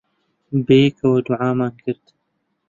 [0.65, 2.05] بەیەکەوە دوعامان کرد.